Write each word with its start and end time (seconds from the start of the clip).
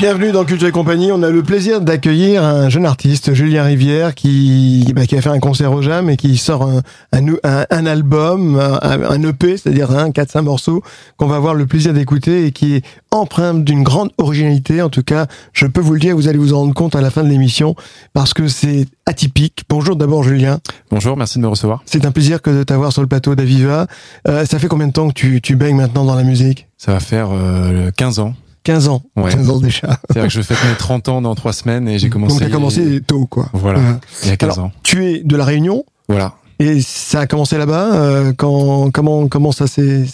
Bienvenue 0.00 0.32
dans 0.32 0.46
Culture 0.46 0.66
et 0.66 0.72
compagnie. 0.72 1.12
On 1.12 1.22
a 1.22 1.28
le 1.28 1.42
plaisir 1.42 1.82
d'accueillir 1.82 2.42
un 2.42 2.70
jeune 2.70 2.86
artiste, 2.86 3.34
Julien 3.34 3.64
Rivière, 3.64 4.14
qui, 4.14 4.90
bah, 4.96 5.04
qui 5.04 5.14
a 5.14 5.20
fait 5.20 5.28
un 5.28 5.40
concert 5.40 5.72
au 5.72 5.82
Jam 5.82 6.08
et 6.08 6.16
qui 6.16 6.38
sort 6.38 6.62
un, 6.62 6.80
un, 7.12 7.66
un 7.68 7.84
album, 7.84 8.58
un, 8.58 9.22
EP, 9.22 9.58
c'est-à-dire 9.58 9.90
un 9.90 10.08
4-5 10.08 10.40
morceaux 10.40 10.82
qu'on 11.18 11.26
va 11.26 11.36
avoir 11.36 11.52
le 11.52 11.66
plaisir 11.66 11.92
d'écouter 11.92 12.46
et 12.46 12.50
qui 12.50 12.76
est 12.76 12.84
empreint 13.10 13.52
d'une 13.52 13.82
grande 13.82 14.10
originalité. 14.16 14.80
En 14.80 14.88
tout 14.88 15.02
cas, 15.02 15.26
je 15.52 15.66
peux 15.66 15.82
vous 15.82 15.92
le 15.92 16.00
dire, 16.00 16.16
vous 16.16 16.28
allez 16.28 16.38
vous 16.38 16.54
en 16.54 16.60
rendre 16.60 16.72
compte 16.72 16.96
à 16.96 17.02
la 17.02 17.10
fin 17.10 17.22
de 17.22 17.28
l'émission 17.28 17.74
parce 18.14 18.32
que 18.32 18.48
c'est 18.48 18.86
atypique. 19.04 19.64
Bonjour 19.68 19.96
d'abord 19.96 20.22
Julien. 20.22 20.60
Bonjour, 20.90 21.14
merci 21.18 21.36
de 21.36 21.42
me 21.42 21.48
recevoir. 21.48 21.82
C'est 21.84 22.06
un 22.06 22.10
plaisir 22.10 22.40
que 22.40 22.48
de 22.48 22.62
t'avoir 22.62 22.90
sur 22.90 23.02
le 23.02 23.08
plateau 23.08 23.34
d'Aviva. 23.34 23.86
Euh, 24.26 24.46
ça 24.46 24.58
fait 24.58 24.68
combien 24.68 24.86
de 24.86 24.92
temps 24.92 25.08
que 25.08 25.14
tu, 25.14 25.42
tu 25.42 25.56
baignes 25.56 25.76
maintenant 25.76 26.06
dans 26.06 26.14
la 26.14 26.24
musique? 26.24 26.68
Ça 26.78 26.92
va 26.94 27.00
faire 27.00 27.28
euh, 27.34 27.90
15 27.94 28.20
ans. 28.20 28.34
15 28.64 28.88
ans. 28.88 29.02
Ouais. 29.16 29.30
15 29.32 29.50
ans 29.50 29.58
déjà. 29.60 29.98
C'est-à-dire 30.08 30.24
que 30.24 30.28
je 30.34 30.42
fête 30.42 30.58
mes 30.68 30.76
30 30.76 31.08
ans 31.08 31.22
dans 31.22 31.34
3 31.34 31.52
semaines 31.52 31.88
et 31.88 31.98
j'ai 31.98 32.10
commencé. 32.10 32.34
Donc 32.38 32.42
t'as 32.48 32.54
commencé 32.54 33.00
tôt, 33.00 33.26
quoi. 33.26 33.48
Voilà, 33.52 33.78
Ouais. 33.80 33.94
il 34.24 34.28
y 34.28 34.32
a 34.32 34.36
15 34.36 34.52
Alors, 34.58 34.66
ans. 34.66 34.72
Tu 34.82 35.04
es 35.06 35.22
de 35.22 35.36
la 35.36 35.44
Réunion 35.44 35.84
Voilà. 36.08 36.34
et 36.58 36.80
ça 36.82 37.20
a 37.20 37.26
commencé 37.26 37.56
là-bas. 37.58 37.94
euh, 37.94 38.32
quand 38.34 38.90
comment 38.90 39.28
comment 39.28 39.52
ça 39.52 39.66
s'est 39.66 40.04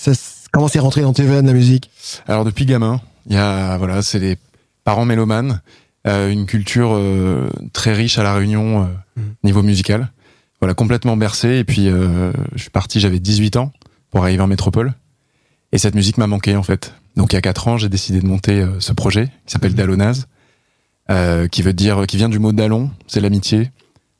comment 0.53 0.69
c'est 0.69 0.79
rentré 0.79 1.03
dans 1.03 1.13
tes 1.13 1.25
veines 1.25 1.47
la 1.47 1.53
musique? 1.53 1.91
Alors 2.29 2.45
depuis 2.45 2.67
gamin, 2.67 3.01
il 3.29 3.35
y 3.35 3.39
a 3.39 3.77
voilà, 3.79 4.01
c'est 4.03 4.19
les 4.21 4.37
parents 4.85 5.05
mélomanes, 5.05 5.61
euh, 6.07 6.31
une 6.31 6.47
culture 6.47 6.91
euh, 6.95 7.49
très 7.73 7.93
riche 7.95 8.19
à 8.19 8.23
la 8.23 8.35
Réunion 8.35 8.89
Mhm. 9.17 9.23
niveau 9.45 9.63
musical. 9.63 10.11
Voilà, 10.61 10.75
complètement 10.75 11.17
bercé 11.17 11.57
et 11.59 11.65
puis 11.65 11.87
je 11.87 12.33
suis 12.61 12.71
parti, 12.71 13.01
j'avais 13.01 13.19
18 13.19 13.57
ans 13.57 13.73
pour 14.11 14.23
arriver 14.23 14.43
en 14.43 14.47
métropole 14.47 14.95
et 15.73 15.79
cette 15.79 15.95
musique 15.95 16.17
m'a 16.17 16.27
manqué 16.27 16.55
en 16.57 16.63
fait. 16.63 16.95
Donc 17.17 17.33
il 17.33 17.37
y 17.37 17.39
a 17.39 17.43
4 17.43 17.69
ans, 17.69 17.77
j'ai 17.79 17.89
décidé 17.89 18.21
de 18.21 18.27
monter 18.27 18.61
euh, 18.61 18.79
ce 18.81 18.93
projet 18.93 19.27
qui 19.47 19.53
s'appelle 19.53 19.71
Mhm. 19.73 19.77
Dallonaz, 19.79 20.27
euh, 21.11 21.49
qui 21.49 21.63
veut 21.63 21.73
dire 21.73 22.05
qui 22.07 22.17
vient 22.17 22.29
du 22.29 22.39
mot 22.39 22.53
dallon, 22.53 22.91
c'est 23.07 23.21
l'amitié. 23.21 23.71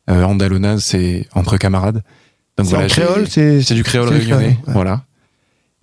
Euh, 0.09 0.23
en 0.23 0.35
Dallonaz, 0.37 0.81
c'est 0.85 1.27
entre 1.35 1.57
camarades. 1.57 2.03
Donc 2.57 2.67
C'est 2.67 2.71
voilà, 2.71 2.85
en 2.85 2.89
créole, 2.89 3.27
c'est 3.29 3.61
c'est 3.63 3.75
du 3.75 3.83
créole 3.83 4.09
réunionnais, 4.09 4.47
ouais. 4.67 4.73
voilà. 4.73 5.03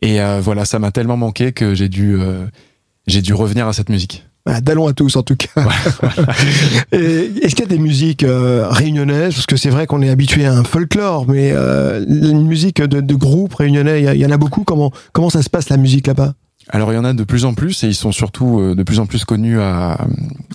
Et 0.02 0.22
euh, 0.22 0.39
voilà, 0.41 0.66
ça 0.66 0.80
m'a 0.80 0.91
tellement 0.91 1.17
manqué 1.17 1.52
que 1.52 1.75
j'ai 1.75 1.89
dû, 1.89 2.17
j'ai 3.06 3.22
dû 3.22 3.34
revenir 3.34 3.67
à 3.67 3.73
cette 3.73 3.89
musique. 3.89 4.25
Bah, 4.45 4.59
Dallons 4.59 4.88
à 4.88 4.94
tous 4.94 5.16
en 5.16 5.23
tout 5.23 5.36
cas. 5.38 5.47
Est-ce 6.91 7.56
qu'il 7.56 7.59
y 7.59 7.64
a 7.64 7.66
des 7.67 7.78
musiques 7.78 8.23
euh, 8.23 8.67
réunionnaises? 8.69 9.34
Parce 9.36 9.45
que 9.45 9.56
c'est 9.56 9.69
vrai 9.69 9.88
qu'on 9.88 10.02
est 10.02 10.09
habitué 10.09 10.45
à 10.45 10.53
un 10.53 10.64
folklore, 10.64 11.28
mais 11.30 11.52
euh, 11.53 12.03
une 12.08 12.45
musique 12.45 12.81
de, 12.81 13.00
de 13.02 13.16
groupe 13.16 13.53
réunionnais, 13.56 14.02
il 14.03 14.16
y, 14.16 14.19
y 14.19 14.25
en 14.25 14.31
a 14.31 14.38
beaucoup. 14.38 14.64
Comment 14.64 14.91
comment 15.14 15.30
ça 15.30 15.41
se 15.41 15.50
passe 15.50 15.69
la 15.69 15.78
musique 15.78 16.08
là-bas? 16.08 16.34
Alors 16.69 16.92
il 16.92 16.95
y 16.95 16.97
en 16.97 17.03
a 17.03 17.14
de 17.14 17.23
plus 17.23 17.45
en 17.45 17.53
plus 17.53 17.83
et 17.83 17.88
ils 17.88 17.95
sont 17.95 18.11
surtout 18.11 18.59
euh, 18.59 18.75
de 18.75 18.83
plus 18.83 19.00
en 19.00 19.06
plus 19.06 19.25
connus 19.25 19.59
à 19.59 20.08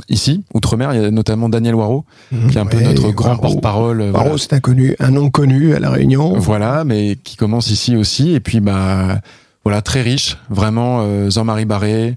ici, 0.09 0.45
outre-mer. 0.55 0.95
Il 0.95 1.03
y 1.03 1.05
a 1.05 1.11
notamment 1.11 1.49
Daniel 1.49 1.75
Waro, 1.75 2.05
qui 2.31 2.57
est 2.57 2.61
un 2.61 2.67
peu 2.67 2.81
notre 2.81 3.11
grand 3.11 3.37
porte-parole. 3.37 4.01
Waro, 4.01 4.13
voilà. 4.13 4.39
c'est 4.39 4.53
inconnu, 4.55 4.97
un 4.99 5.11
nom 5.11 5.31
connu 5.31 5.75
à 5.75 5.81
la 5.81 5.91
Réunion. 5.91 6.39
Voilà, 6.39 6.85
mais 6.85 7.17
qui 7.17 7.37
commence 7.37 7.71
ici 7.71 7.97
aussi. 7.97 8.33
Et 8.33 8.41
puis 8.41 8.61
bah 8.61 9.21
voilà, 9.65 9.83
très 9.83 10.01
riche, 10.03 10.39
vraiment. 10.49 11.01
Euh, 11.03 11.31
Jean-Marie 11.31 11.67
Barré, 11.67 12.17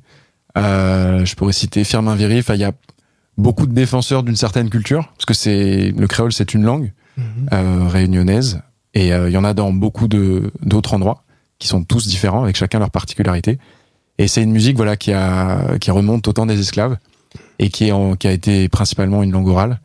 euh, 0.58 1.26
je 1.26 1.36
pourrais 1.36 1.54
citer 1.54 1.84
Firmin 1.84 2.16
Viry. 2.16 2.40
Enfin, 2.40 2.56
il 2.56 2.62
y 2.62 2.66
a 2.66 2.72
beaucoup 3.38 3.66
de 3.66 3.74
défenseurs 3.74 4.24
d'une 4.24 4.36
certaine 4.36 4.70
culture 4.70 5.12
parce 5.18 5.26
que 5.26 5.34
c'est 5.34 5.94
le 5.98 6.08
créole, 6.08 6.32
c'est 6.32 6.54
une 6.54 6.64
langue. 6.64 6.94
Mhm. 7.18 7.50
euh, 7.52 7.88
réunionnaise 7.90 8.62
et 8.94 9.10
il 9.10 9.32
y 9.32 9.38
en 9.38 9.44
a 9.44 9.54
dans 9.54 9.74
beaucoup 9.74 10.08
de 10.08 10.50
d'autres 10.62 10.94
endroits 10.94 11.24
qui 11.60 11.68
sont 11.68 11.84
tous 11.84 12.08
différents 12.08 12.44
avec 12.44 12.56
chacun 12.56 12.80
leur 12.80 12.90
particularité 12.90 13.60
et 14.24 14.28
c'est 14.28 14.44
une 14.44 14.52
musique 14.52 14.76
voilà 14.78 14.96
qui 14.98 15.12
a 15.14 15.78
qui 15.80 15.92
remonte 15.92 16.28
au 16.28 16.34
temps 16.34 16.46
des 16.46 16.60
esclaves 16.60 16.98
et 17.60 17.70
qui 17.70 17.88
est 17.88 17.92
en- 17.92 18.16
qui 18.16 18.28
a 18.28 18.32
été 18.32 18.68
principalement 18.70 19.24
une 19.24 19.32
langue 19.32 19.48
orale 19.48 19.80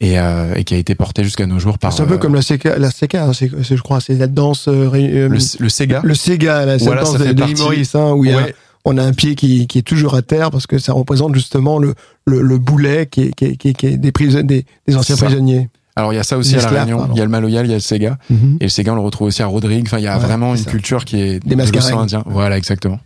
et, 0.00 0.18
euh, 0.18 0.54
et 0.54 0.64
qui 0.64 0.74
a 0.74 0.78
été 0.78 0.94
portée 0.94 1.22
jusqu'à 1.24 1.46
nos 1.46 1.58
jours 1.58 1.78
par 1.78 1.92
C'est 1.92 2.02
un 2.02 2.06
peu 2.06 2.14
euh, 2.14 2.18
comme 2.18 2.34
la 2.34 2.42
Seka 2.42 2.74
hein, 2.74 3.32
c'est, 3.34 3.50
je 3.62 3.82
crois, 3.82 4.00
c'est 4.00 4.14
la 4.14 4.26
danse. 4.26 4.66
euh, 4.68 4.90
le, 4.90 5.28
le 5.28 5.68
Sega 5.68 6.00
le 6.02 6.14
Sega, 6.14 6.64
la, 6.64 6.76
Voilà, 6.78 7.02
danse 7.02 7.18
de, 7.18 7.32
partie- 7.32 7.54
l'Imoris, 7.54 7.94
hein, 7.94 8.12
où 8.12 8.24
il 8.24 8.30
y 8.30 8.34
a- 8.34 8.36
Ouais, 8.38 8.54
on 8.86 8.96
a 8.96 9.02
un 9.04 9.12
pied 9.12 9.34
qui, 9.34 9.66
qui 9.66 9.78
est 9.78 9.82
toujours 9.82 10.14
à 10.14 10.22
terre 10.22 10.50
parce 10.50 10.66
que 10.66 10.78
ça 10.78 10.94
représente 10.94 11.34
justement 11.34 11.78
le, 11.78 11.94
le, 12.24 12.40
le 12.40 12.56
boulet 12.58 13.06
qui 13.10 13.24
est, 13.24 13.34
qui 13.34 13.44
est, 13.44 13.56
qui 13.56 13.68
est- 13.68 13.74
qui 13.74 13.86
est 13.88 13.96
des, 13.98 14.10
prison- 14.12 14.42
des, 14.42 14.64
des 14.88 14.96
anciens 14.96 15.16
ça. 15.16 15.26
prisonniers. 15.26 15.68
alors 15.96 16.14
il 16.14 16.16
y 16.16 16.18
a 16.18 16.22
ça 16.22 16.38
aussi 16.38 16.56
à 16.56 16.62
la 16.62 16.84
Réunion 16.84 17.08
il 17.12 17.18
y 17.18 17.20
a 17.20 17.24
le 17.24 17.30
Maloyal 17.30 17.66
il 17.66 17.68
y 17.68 17.72
a 17.72 17.76
le 17.76 17.80
Sega 17.82 18.16
et 18.30 18.64
le 18.64 18.68
Sega 18.70 18.92
on 18.92 18.96
le 18.96 19.02
retrouve 19.02 19.28
aussi 19.28 19.42
à 19.42 19.46
Rodrigue 19.46 19.84
enfin 19.86 19.98
il 19.98 20.04
y 20.04 20.06
a 20.08 20.16
Ouais, 20.16 20.24
vraiment 20.24 20.54
une 20.54 20.62
ça. 20.62 20.70
culture 20.70 21.04
qui 21.04 21.20
est 21.20 21.40
Des 21.46 21.54
de. 21.56 21.92
Indien 21.94 22.22
voilà 22.26 22.56
exactement 22.56 22.98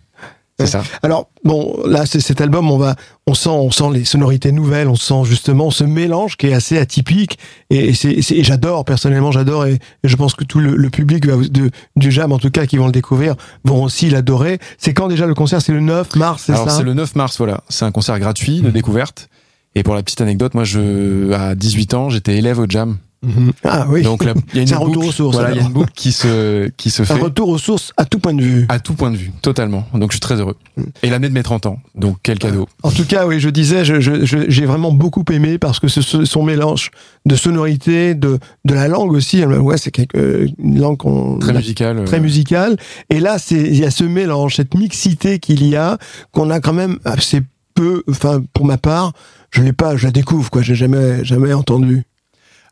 c'est 0.59 0.65
Ouais. 0.65 0.71
ça 0.71 0.83
Alors 1.03 1.29
bon, 1.45 1.77
là 1.87 2.07
c'est 2.07 2.21
cet 2.21 2.41
album, 2.41 2.71
on 2.71 2.79
va, 2.79 2.95
on 3.27 3.35
sent, 3.35 3.49
on 3.49 3.71
sent 3.73 3.91
les 3.93 4.05
sonorités 4.05 4.53
nouvelles, 4.53 4.89
on 4.89 4.95
sent 4.97 5.25
justement 5.25 5.71
ce 5.73 5.83
mélange 5.85 6.37
qui 6.37 6.47
est 6.47 6.53
assez 6.55 6.79
atypique 6.79 7.39
et, 7.71 7.89
et 7.89 7.95
c'est, 7.95 8.21
j'adore 8.45 8.85
personnellement, 8.85 9.33
j'adore 9.33 9.67
et, 9.67 9.75
et 9.75 10.09
je 10.09 10.17
pense 10.17 10.35
que 10.35 10.45
tout 10.45 10.61
le, 10.61 10.77
le 10.77 10.91
public 10.91 11.27
va, 11.27 11.37
de, 11.37 11.71
du 11.97 12.13
Jam 12.13 12.31
en 12.33 12.39
tout 12.39 12.51
cas 12.51 12.67
qui 12.67 12.77
vont 12.77 12.87
le 12.87 12.93
découvrir 12.93 13.35
vont 13.65 13.83
aussi 13.83 14.11
l'adorer. 14.11 14.59
C'est 14.79 14.95
quand 14.95 15.09
déjà 15.09 15.27
le 15.27 15.35
concert? 15.35 15.61
C'est 15.61 15.73
le 15.73 15.81
9 15.81 16.15
mars, 16.17 16.45
c'est 16.47 16.53
Alors 16.53 16.71
ça? 16.71 16.77
c'est 16.77 16.83
le 16.85 16.95
9 16.95 17.17
mars, 17.17 17.37
voilà. 17.39 17.63
C'est 17.69 17.85
un 17.85 17.91
concert 17.93 18.19
gratuit 18.21 18.61
de 18.61 18.67
Mhm. 18.69 18.73
découverte. 18.73 19.29
Et 19.75 19.83
pour 19.83 19.97
la 19.97 20.05
petite 20.05 20.21
anecdote, 20.21 20.55
moi, 20.55 20.63
je, 20.63 21.33
à 21.33 21.57
18 21.57 21.95
ans, 21.95 22.09
j'étais 22.09 22.37
élève 22.39 22.61
au 22.61 22.67
Jam. 22.69 22.99
Mhm. 23.25 23.53
Ah 23.65 23.87
oui. 23.89 24.03
Donc 24.03 24.23
il 24.23 24.57
y 24.57 24.59
a 24.59 24.63
une 24.63 24.69
C'est 24.69 24.75
un 24.75 24.79
retour 24.79 24.95
boucle, 24.95 25.09
aux 25.09 25.13
sources, 25.13 25.35
Voilà, 25.37 25.51
il 25.53 25.57
y 25.57 25.61
a 25.61 25.63
une 25.63 25.73
boucle 25.73 25.93
qui 25.95 26.13
se, 26.13 26.69
qui 26.77 26.91
se 26.91 27.03
un 27.03 27.07
fait 27.07 27.15
retour 27.15 27.49
aux 27.49 27.59
sources 27.59 27.93
à 27.97 28.05
tout 28.05 28.19
point 28.19 28.35
de 28.35 28.43
vue. 28.43 28.67
à 28.69 28.79
tout 28.79 28.95
point 28.95 29.11
de 29.11 29.17
vue, 29.17 29.33
totalement. 29.43 29.85
Donc 29.95 30.11
je 30.13 30.17
suis 30.17 30.21
très 30.21 30.37
heureux. 30.41 30.57
Mhm. 30.77 30.87
Et 31.03 31.11
l'année 31.11 31.29
de 31.29 31.35
mes 31.35 31.43
30 31.43 31.67
ans. 31.67 31.79
Donc 31.95 32.17
quel 32.23 32.39
cadeau. 32.39 32.69
En 32.83 32.91
tout 32.91 33.05
cas, 33.05 33.27
oui, 33.27 33.41
je 33.41 33.49
disais, 33.49 33.85
je- 33.85 34.01
je- 34.01 34.25
je- 34.25 34.49
j'ai 34.49 34.67
vraiment 34.67 34.93
beaucoup 34.93 35.25
aimé 35.31 35.59
parce 35.59 35.81
que 35.81 35.89
ce, 35.89 36.01
son 36.25 36.43
mélange 36.43 36.91
de 37.27 37.37
sonorité, 37.37 38.15
de, 38.15 38.39
de 38.65 38.75
la 38.75 38.89
langue 38.89 39.13
aussi. 39.13 39.45
Ouais, 39.45 39.79
c'est 39.79 39.91
quelque- 39.91 40.47
une 40.59 40.81
langue 40.81 40.99
qu'on 40.99 41.39
Très 41.39 41.53
musical. 41.53 41.99
euh, 41.99 42.05
très 42.05 42.21
musicale. 42.21 42.77
Et 43.11 43.21
là, 43.21 43.39
c'est 43.39 43.61
il 43.61 43.77
y 43.77 43.85
a 43.85 43.91
ce 43.91 44.05
mélange, 44.05 44.57
cette 44.57 44.75
mixité 44.75 45.39
qu'il 45.39 45.67
y 45.67 45.77
a 45.77 45.99
qu'on 46.33 46.51
a 46.51 46.61
quand 46.61 46.73
même 46.75 46.99
assez 47.05 47.41
peu. 47.75 48.03
Enfin, 48.11 48.43
pour 48.53 48.65
ma 48.67 48.79
part, 48.79 49.13
je 49.51 49.63
l'ai 49.63 49.73
pas, 49.73 49.97
je 49.97 50.05
la 50.07 50.11
découvre 50.13 50.51
quoi. 50.51 50.63
J'ai 50.63 50.75
jamais 50.75 51.25
jamais 51.25 51.53
entendu. 51.53 52.05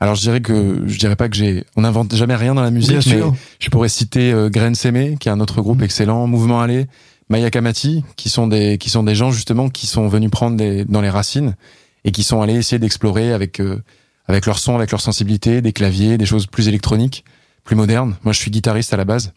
Alors 0.03 0.17
je 0.17 0.21
dirais 0.23 0.41
que, 0.41 0.83
je 0.85 0.99
dirais 0.99 1.15
pas 1.15 1.29
que 1.29 1.37
j'ai, 1.37 1.65
on 1.77 1.83
n'invente 1.83 2.13
jamais 2.17 2.35
rien 2.35 2.57
dans 2.57 2.61
la 2.63 2.73
musique, 2.73 2.91
Bien 2.91 2.99
mais 3.07 3.21
sûr. 3.21 3.35
je 3.61 3.69
pourrais 3.71 3.89
citer 3.89 4.33
euh, 4.33 4.49
Graine 4.51 4.75
Sémé, 4.75 5.17
qui 5.21 5.29
est 5.29 5.31
un 5.31 5.39
autre 5.39 5.63
groupe 5.63 5.81
excellent, 5.81 6.27
Mouvement 6.27 6.61
Allé, 6.61 6.87
Maya 7.29 7.51
Kamati, 7.51 8.03
qui 8.17 8.29
sont 8.29 8.49
des, 8.49 8.79
qui 8.79 8.91
sont 8.91 9.05
des 9.05 9.15
gens 9.15 9.31
justement 9.31 9.69
qui 9.69 9.87
sont 9.87 10.09
venus 10.09 10.29
prendre 10.29 10.57
des, 10.57 10.85
dans 10.85 11.03
les 11.03 11.09
racines 11.09 11.55
et 12.05 12.11
qui 12.11 12.25
sont 12.25 12.43
allés 12.43 12.55
essayer 12.57 12.81
d'explorer 12.81 13.33
avec, 13.33 13.61
euh, 13.61 13.81
avec 14.27 14.47
leur 14.47 14.59
son, 14.59 14.75
avec 14.75 14.91
leur 14.91 15.01
sensibilité, 15.01 15.63
des 15.63 15.73
claviers, 15.73 16.19
des 16.19 16.27
choses 16.27 16.49
plus 16.49 16.67
électroniques, 16.67 17.25
plus 17.63 17.77
modernes. 17.77 18.17
Moi, 18.25 18.33
je 18.33 18.41
suis 18.41 18.51
guitariste 18.51 18.93
à 18.93 18.97
la 18.97 19.05
base. 19.05 19.33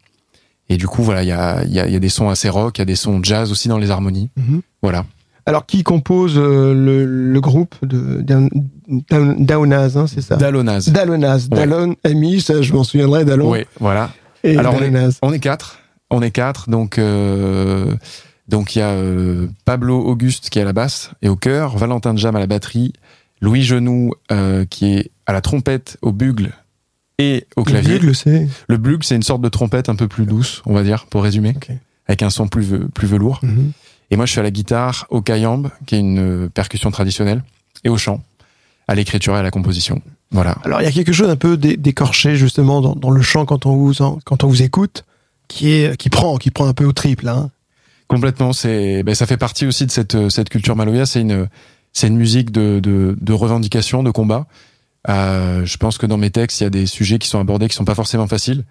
Et 0.67 0.77
du 0.77 0.87
coup, 0.87 1.03
voilà, 1.03 1.21
il 1.21 1.27
y 1.29 1.31
a, 1.31 1.63
il 1.63 1.71
y, 1.73 1.79
a, 1.79 1.85
il 1.85 1.93
y 1.93 1.95
a 1.95 1.99
des 1.99 2.09
sons 2.09 2.27
assez 2.29 2.49
rock, 2.49 2.79
il 2.79 2.81
y 2.81 2.81
a 2.81 2.85
des 2.85 2.95
sons 2.95 3.19
jazz 3.21 3.51
aussi 3.51 3.67
dans 3.67 3.77
les 3.77 3.91
harmonies. 3.91 4.31
Mhm. 4.35 4.61
Voilà. 4.81 5.05
Alors, 5.45 5.67
qui 5.67 5.83
compose 5.83 6.39
euh, 6.39 6.73
le, 6.73 7.05
le 7.05 7.39
groupe 7.39 7.75
de 7.83 8.25
Downaz, 8.87 9.97
hein, 9.97 10.07
c'est 10.07 10.21
ça 10.21 10.35
Dalonaz. 10.35 10.89
Dallonaz, 10.91 11.47
Ouais. 11.51 11.57
Dallon, 11.57 11.95
Amy, 12.03 12.41
ça 12.41 12.61
je 12.61 12.73
m'en 12.73 12.83
souviendrai, 12.83 13.25
Dallon. 13.25 13.49
Oui, 13.51 13.65
voilà. 13.79 14.11
Et 14.43 14.57
Alors, 14.57 14.73
on 14.73 14.77
est- 14.77 14.89
Dallonaz. 14.91 15.17
On 15.21 15.33
est 15.33 15.39
quatre. 15.39 15.79
On 16.11 16.21
est 16.21 16.31
quatre. 16.31 16.69
Donc, 16.69 16.97
euh, 16.99 17.95
donc 18.47 18.75
il 18.75 18.79
y 18.79 18.81
a 18.81 18.89
euh, 18.89 19.47
Pablo 19.65 19.99
Auguste 19.99 20.49
qui 20.49 20.59
est 20.59 20.61
à 20.61 20.65
la 20.65 20.73
basse 20.73 21.11
et 21.21 21.29
au 21.29 21.35
chœur, 21.35 21.77
Valentin 21.77 22.15
Jam 22.15 22.35
à 22.35 22.39
la 22.39 22.47
batterie, 22.47 22.93
Louis 23.41 23.63
Genoux 23.63 24.11
euh, 24.31 24.65
qui 24.65 24.93
est 24.93 25.11
à 25.25 25.33
la 25.33 25.41
trompette, 25.41 25.97
au 26.01 26.11
bugle 26.11 26.51
et 27.17 27.47
au 27.55 27.63
clavier. 27.63 27.93
Le 27.95 27.99
bugle, 27.99 28.15
c'est. 28.15 28.47
Le 28.67 28.77
bugle, 28.77 29.03
c'est 29.03 29.15
une 29.15 29.23
sorte 29.23 29.41
de 29.41 29.49
trompette 29.49 29.89
un 29.89 29.95
peu 29.95 30.07
plus 30.07 30.25
douce, 30.25 30.61
on 30.65 30.73
va 30.73 30.83
dire, 30.83 31.05
pour 31.09 31.23
résumer, 31.23 31.55
avec 32.07 32.21
un 32.21 32.29
son 32.29 32.47
plus 32.47 32.71
ve- 32.73 32.87
plus 32.89 33.07
velours. 33.07 33.39
Mhm. 33.41 33.71
Et 34.11 34.17
moi, 34.17 34.25
je 34.27 34.31
suis 34.31 34.39
à 34.39 34.43
la 34.43 34.51
guitare, 34.51 35.07
au 35.09 35.21
kayambe, 35.21 35.69
qui 35.87 35.95
est 35.95 35.99
une 35.99 36.49
percussion 36.53 36.91
traditionnelle, 36.91 37.43
et 37.83 37.89
au 37.89 37.97
chant, 37.97 38.21
à 38.87 38.95
l'écriture 38.95 39.35
et 39.35 39.39
à 39.39 39.43
la 39.43 39.51
composition. 39.51 40.01
Voilà. 40.31 40.57
Alors, 40.63 40.81
il 40.81 40.85
y 40.85 40.87
a 40.87 40.91
quelque 40.91 41.13
chose 41.13 41.29
un 41.29 41.35
peu 41.35 41.57
dé- 41.57 41.77
d'écorché, 41.77 42.35
justement, 42.35 42.81
dans, 42.81 42.95
dans 42.95 43.11
le 43.11 43.21
chant 43.21 43.45
quand 43.45 43.65
on 43.65 43.75
vous, 43.75 44.01
en- 44.01 44.19
quand 44.25 44.43
on 44.43 44.47
vous 44.47 44.61
écoute, 44.61 45.05
qui, 45.47 45.71
est, 45.71 45.97
qui, 45.97 46.09
prend, 46.09 46.37
qui 46.37 46.51
prend 46.51 46.67
un 46.67 46.73
peu 46.73 46.85
au 46.85 46.91
triple. 46.91 47.27
Hein. 47.27 47.49
Complètement, 48.07 48.53
c'est, 48.53 49.03
ben, 49.03 49.15
ça 49.15 49.25
fait 49.25 49.37
partie 49.37 49.65
aussi 49.65 49.85
de 49.85 49.91
cette, 49.91 50.15
euh, 50.15 50.29
cette 50.29 50.49
culture 50.49 50.75
maloya. 50.75 51.05
C'est 51.05 51.21
une, 51.21 51.47
c'est 51.93 52.07
une 52.07 52.17
musique 52.17 52.51
de, 52.51 52.79
de, 52.81 53.17
de 53.19 53.33
revendication, 53.33 54.03
de 54.03 54.11
combat. 54.11 54.45
Euh, 55.09 55.65
je 55.65 55.77
pense 55.77 55.97
que 55.97 56.05
dans 56.05 56.17
mes 56.17 56.31
textes, 56.31 56.59
il 56.61 56.63
y 56.63 56.67
a 56.67 56.71
des 56.71 56.85
sujets 56.87 57.19
qui 57.19 57.27
sont 57.27 57.39
abordés 57.39 57.67
qui 57.67 57.75
sont 57.75 57.85
pas 57.85 57.95
forcément 57.95 58.27
faciles. 58.27 58.63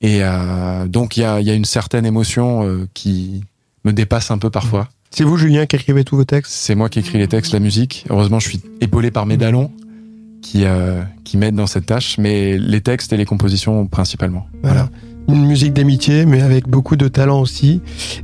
Et 0.00 0.18
euh, 0.22 0.86
donc, 0.86 1.16
il 1.16 1.20
y 1.20 1.24
a, 1.24 1.40
il 1.40 1.46
y 1.46 1.50
a 1.50 1.54
une 1.54 1.64
certaine 1.64 2.06
émotion 2.06 2.66
euh, 2.66 2.88
qui 2.94 3.42
me 3.84 3.92
dépasse 3.92 4.30
un 4.30 4.38
peu 4.38 4.50
parfois. 4.50 4.88
C'est 5.10 5.24
vous, 5.24 5.36
Julien, 5.36 5.66
qui 5.66 5.76
écrivez 5.76 6.04
tous 6.04 6.16
vos 6.16 6.24
textes? 6.24 6.52
C'est 6.52 6.74
moi 6.74 6.88
qui 6.88 7.00
écris 7.00 7.18
les 7.18 7.28
textes, 7.28 7.52
la 7.52 7.58
musique. 7.58 8.06
Heureusement, 8.10 8.38
je 8.38 8.48
suis 8.48 8.60
épaulé 8.80 9.10
par 9.10 9.26
mes 9.26 9.36
dallons. 9.36 9.70
qui, 10.42 10.64
euh, 10.64 11.02
qui 11.22 11.36
m'aident 11.36 11.56
dans 11.56 11.66
cette 11.66 11.84
tâche, 11.84 12.16
mais 12.16 12.56
les 12.56 12.80
textes 12.80 13.12
et 13.12 13.18
les 13.18 13.26
compositions 13.26 13.86
principalement. 13.86 14.46
Voilà. 14.62 14.88
Une 15.32 15.46
musique 15.46 15.72
d'amitié, 15.72 16.26
mais 16.26 16.40
avec 16.42 16.68
beaucoup 16.68 16.96
de 16.96 17.08
talent 17.08 17.40
aussi. 17.40 17.80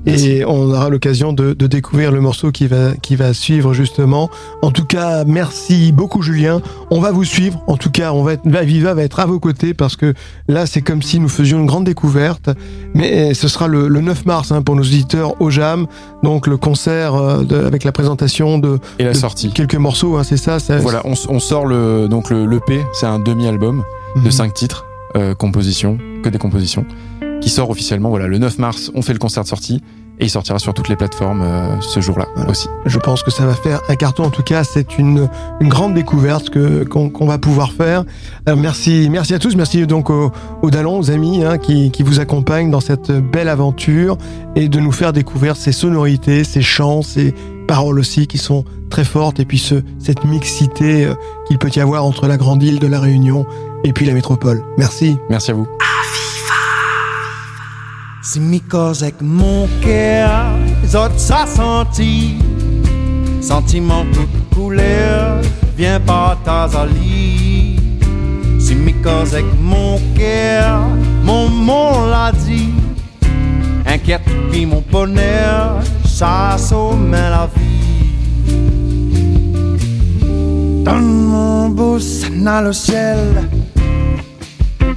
Et 0.07 0.45
on 0.45 0.71
aura 0.71 0.89
l'occasion 0.89 1.33
de, 1.33 1.53
de 1.53 1.67
découvrir 1.67 2.11
le 2.13 2.21
morceau 2.21 2.51
qui 2.51 2.67
va, 2.67 2.93
qui 3.01 3.17
va 3.17 3.33
suivre 3.35 3.73
justement. 3.75 4.29
En 4.63 4.71
tout 4.71 4.85
cas, 4.85 5.25
merci 5.25 5.93
beaucoup 5.93 6.23
Julien. 6.23 6.61
On 6.91 7.01
va 7.01 7.13
vous 7.13 7.25
suivre. 7.25 7.63
En 7.67 7.77
tout 7.77 7.91
cas, 7.91 8.13
on 8.13 8.23
va 8.23 8.35
être, 8.35 8.43
Viva 8.47 8.95
va 8.95 9.03
être 9.03 9.21
à 9.21 9.27
vos 9.27 9.39
côtés 9.39 9.75
parce 9.75 9.97
que 9.97 10.15
là, 10.49 10.67
c'est 10.67 10.83
comme 10.83 11.03
si 11.03 11.21
nous 11.21 11.29
faisions 11.29 11.59
une 11.61 11.67
grande 11.67 11.85
découverte. 11.85 12.51
Mais 12.95 13.35
ce 13.35 13.49
sera 13.49 13.69
le, 13.69 13.89
le 13.89 14.01
9 14.01 14.25
mars 14.27 14.53
hein, 14.53 14.63
pour 14.63 14.75
nos 14.77 14.83
auditeurs 14.83 15.41
au 15.41 15.51
Jam. 15.51 15.87
Donc 16.23 16.47
le 16.47 16.57
concert 16.57 17.15
euh, 17.15 17.45
de, 17.45 17.57
avec 17.57 17.85
la 17.85 17.93
présentation 17.93 18.59
de, 18.59 18.79
Et 18.99 19.05
la 19.05 19.13
de 19.13 19.17
sortie. 19.17 19.51
quelques 19.53 19.75
morceaux, 19.77 20.17
hein, 20.17 20.23
c'est 20.25 20.37
ça. 20.37 20.59
ça- 20.59 20.79
Voilà, 20.79 21.03
on, 21.05 21.39
sort 21.41 21.67
le 21.67 22.09
donc 22.09 22.31
le 22.31 22.47
l'EP, 22.47 22.85
c'est 22.93 23.07
un 23.07 23.19
demi-album 23.19 23.83
de 24.17 24.21
Mhm. 24.23 24.31
cinq 24.31 24.55
titres, 24.55 24.87
euh, 25.15 25.35
compositions, 25.35 25.99
que 26.23 26.29
des 26.29 26.39
compositions, 26.39 26.85
qui 27.41 27.51
sort 27.51 27.71
officiellement. 27.71 28.09
Voilà, 28.11 28.27
le 28.27 28.39
9 28.39 28.59
mars, 28.59 28.91
on 28.95 29.03
fait 29.03 29.13
le 29.13 29.19
concert 29.19 29.43
de 29.43 29.49
sortie 29.49 29.83
et 30.19 30.25
il 30.25 30.31
sortira 30.31 30.59
sur 30.59 30.73
toutes 30.73 30.89
les 30.89 30.97
plateformes 30.97 31.43
euh, 31.43 31.79
ce 31.83 32.01
jour-là 32.01 32.27
Voilà. 32.37 32.51
aussi. 32.51 32.69
Je 32.87 32.99
pense 32.99 33.23
que 33.23 33.31
ça 33.31 33.45
va 33.45 33.53
faire 33.55 33.81
un 33.91 33.97
carton. 33.97 34.25
En 34.25 34.31
tout 34.31 34.43
cas, 34.43 34.65
c'est 34.65 34.97
une, 34.97 35.29
une 35.61 35.69
grande 35.69 35.93
découverte 35.93 36.49
que 36.49 36.85
qu'on 36.85 37.11
qu'on 37.11 37.27
va 37.27 37.37
pouvoir 37.37 37.73
faire. 37.73 38.05
Alors, 38.47 38.59
merci, 38.59 39.09
merci 39.11 39.35
à 39.35 39.39
tous. 39.39 39.55
Merci 39.57 39.87
donc 39.87 40.09
aux, 40.09 40.33
aux 40.63 40.71
Dallons, 40.71 40.99
aux 40.99 41.11
amis 41.11 41.45
hein, 41.45 41.59
qui, 41.59 41.91
qui 41.91 42.03
vous 42.03 42.19
accompagnent 42.19 42.71
dans 42.71 42.81
cette 42.81 43.13
belle 43.13 43.51
aventure 43.51 44.17
et 44.55 44.69
de 44.71 44.81
nous 44.81 44.93
faire 44.93 45.13
découvrir 45.13 45.55
ces 45.57 45.73
sonorités, 45.73 46.45
ces 46.45 46.63
chants, 46.63 47.03
ces 47.03 47.35
paroles 47.69 47.99
aussi 47.99 48.27
qui 48.27 48.39
sont 48.39 48.65
très 48.89 49.05
fortes 49.05 49.39
et 49.41 49.45
puis 49.45 49.59
ce, 49.59 49.83
cette 49.99 50.25
mixité 50.25 51.05
euh, 51.05 51.15
qu'il 51.47 51.59
peut 51.59 51.71
y 51.75 51.81
avoir 51.81 52.05
entre 52.05 52.27
la 52.27 52.37
grande 52.37 52.63
île 52.63 52.79
de 52.79 52.87
la 52.87 53.01
Réunion 53.01 53.47
et 53.85 53.93
puis 53.93 54.07
la 54.07 54.15
métropole. 54.15 54.65
Merci. 54.79 55.19
Merci 55.31 55.53
à 55.53 55.55
vous. 55.55 55.67
Si 58.23 58.41
mi 58.41 58.61
cause 58.61 59.07
que 59.17 59.25
mon 59.25 59.69
cœur, 59.81 60.47
zot 60.85 61.17
ça 61.17 61.47
senti, 61.47 62.35
sentiment 63.41 64.05
toute 64.13 64.55
couleur, 64.55 65.41
vient 65.77 66.01
par 66.01 66.37
Tazali. 66.43 67.79
Si 68.59 68.75
mi 68.75 68.95
cause 68.95 69.31
que 69.31 69.63
mon 69.63 70.01
cœur, 70.17 70.81
mon 71.23 71.49
mon 71.49 72.07
l'a 72.07 72.33
dit, 72.33 72.75
inquiète 73.87 74.23
puis 74.51 74.67
mon 74.67 74.83
bonheur, 74.91 75.81
ça 76.05 76.57
sommet 76.59 77.31
la 77.31 77.49
vie. 77.55 77.67
Dans 80.83 80.99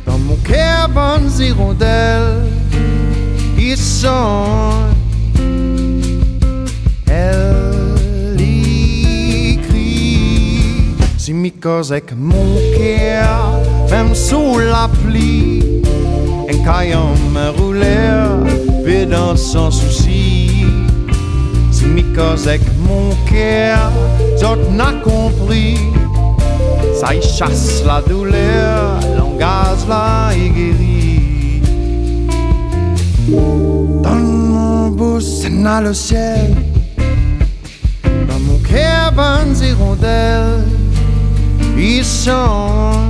dans 0.06 0.18
mon 0.18 0.36
cœur, 0.44 0.89
bonne 0.89 1.30
hirondelle 1.39 2.50
ils 3.57 3.77
sont. 3.77 4.45
Elle 7.07 8.39
écrit 8.39 10.18
si 11.18 11.33
mi 11.33 11.51
cause 11.51 11.92
avec 11.92 12.16
mon 12.16 12.56
cœur, 12.77 13.60
même 13.92 14.15
sous 14.15 14.60
la 14.60 14.89
pluie, 15.04 15.63
un 16.50 16.57
caillon 16.63 17.13
me 17.33 17.50
roulait, 17.50 19.06
dans 19.06 19.36
son 19.36 19.69
souci. 19.72 20.65
Si 21.72 21.86
mi 21.86 22.04
cause 22.15 22.48
avec 22.48 22.62
mon 22.88 23.10
cœur, 23.30 23.92
j'autre 24.39 24.69
n'a 24.72 24.94
compris. 25.04 25.78
Ça 27.09 27.19
chasse 27.21 27.83
la 27.88 28.03
douleur, 28.03 29.00
langage 29.17 29.88
la 29.89 30.29
y 30.35 30.50
guérit. 30.50 31.61
Dans 34.03 34.13
mon 34.13 34.89
beau 34.89 35.19
dans 35.19 35.81
le 35.81 35.94
ciel, 35.95 36.53
dans 38.03 38.39
mon 38.41 38.59
cœur, 38.59 39.11
bonnes 39.11 39.57
hirondelles, 39.59 40.63
ils 41.75 42.06
sont. 42.06 43.08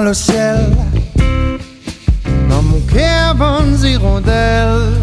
Dans 0.00 0.06
le 0.06 0.14
ciel, 0.14 0.56
dans 2.48 2.62
mon 2.62 2.80
cœur, 2.80 3.34
bonnes 3.34 3.78
hirondelles, 3.84 4.94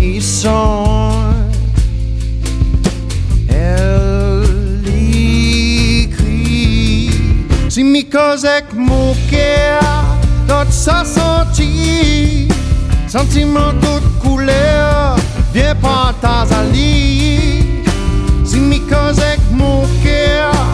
ils 0.00 0.22
sont. 0.22 1.10
Elle 3.50 4.82
écrit. 6.04 7.10
Si 7.68 7.84
mi 7.84 8.06
avec 8.14 8.64
mon 8.74 9.14
cœur, 9.30 9.82
d'autres 10.48 10.72
ça 10.72 11.04
senti, 11.04 12.48
sentiment 13.08 13.72
toute 13.82 14.20
couleur, 14.20 15.16
viens 15.52 15.74
pas 15.74 16.14
Tazali. 16.22 17.66
Si 18.44 18.58
mi 18.58 18.80
avec 18.90 19.40
mon 19.50 19.82
cœur, 20.02 20.71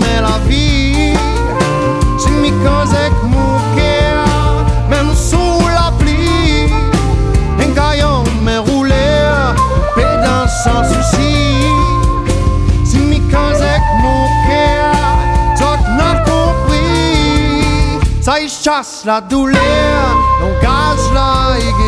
met 0.00 0.22
la 0.22 0.38
vie. 0.48 1.12
Cœur, 3.76 4.24
même 4.88 5.14
sous 5.14 5.68
la 5.68 5.92
pluie. 5.98 6.72
Un 7.60 7.70
gaillon 7.74 8.24
me 8.42 8.58
pédant 9.94 10.46
sans 10.64 10.82
souci. 10.84 11.62
Si 12.84 12.96
mi 12.96 13.20
cause 13.20 13.60
avec 13.60 13.82
mon 14.00 14.26
cœur, 14.48 14.94
j'en 15.58 15.76
n'a 15.96 16.20
compris. 16.20 17.68
Ça 18.22 18.40
y 18.40 18.48
chasse 18.48 19.02
la 19.04 19.20
douleur, 19.20 19.60
langage 20.40 21.12
la 21.12 21.58
y 21.58 21.87